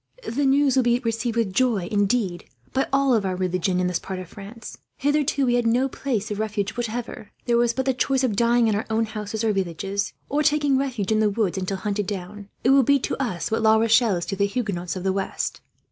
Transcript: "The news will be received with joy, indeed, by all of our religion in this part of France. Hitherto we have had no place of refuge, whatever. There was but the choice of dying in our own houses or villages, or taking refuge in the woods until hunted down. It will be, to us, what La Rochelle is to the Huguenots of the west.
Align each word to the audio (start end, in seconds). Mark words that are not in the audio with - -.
"The 0.27 0.47
news 0.47 0.75
will 0.75 0.81
be 0.81 0.97
received 0.97 1.35
with 1.37 1.53
joy, 1.53 1.85
indeed, 1.91 2.45
by 2.73 2.87
all 2.91 3.13
of 3.13 3.23
our 3.23 3.35
religion 3.35 3.79
in 3.79 3.85
this 3.85 3.99
part 3.99 4.17
of 4.17 4.29
France. 4.29 4.79
Hitherto 4.97 5.45
we 5.45 5.53
have 5.53 5.65
had 5.65 5.71
no 5.71 5.87
place 5.87 6.31
of 6.31 6.39
refuge, 6.39 6.71
whatever. 6.71 7.29
There 7.45 7.55
was 7.55 7.71
but 7.75 7.85
the 7.85 7.93
choice 7.93 8.23
of 8.23 8.35
dying 8.35 8.67
in 8.67 8.73
our 8.73 8.87
own 8.89 9.05
houses 9.05 9.43
or 9.43 9.53
villages, 9.53 10.13
or 10.27 10.41
taking 10.41 10.75
refuge 10.75 11.11
in 11.11 11.19
the 11.19 11.29
woods 11.29 11.59
until 11.59 11.77
hunted 11.77 12.07
down. 12.07 12.49
It 12.63 12.71
will 12.71 12.81
be, 12.81 12.97
to 12.97 13.21
us, 13.23 13.51
what 13.51 13.61
La 13.61 13.75
Rochelle 13.77 14.15
is 14.15 14.25
to 14.25 14.35
the 14.35 14.47
Huguenots 14.47 14.95
of 14.95 15.03
the 15.03 15.13
west. 15.13 15.61